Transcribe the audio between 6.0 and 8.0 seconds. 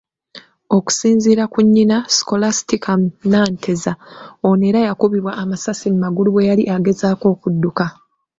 magulu bwe yali agezaako okudduka.